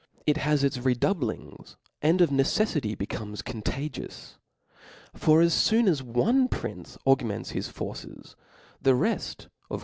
It 0.25 0.37
(has 0.37 0.63
its 0.63 0.79
redoubliogs, 0.79 1.75
and 2.01 2.21
of 2.21 2.31
necelTity 2.31 2.97
becomes 2.97 3.43
contagious. 3.43 4.39
For 5.13 5.41
as 5.43 5.53
fooh 5.53 5.87
as 5.87 6.01
onp 6.01 6.49
prince 6.49 6.97
augments 7.05 7.51
his 7.51 7.67
forces, 7.67 8.35
the 8.81 8.95
reft 8.95 9.47
of. 9.69 9.79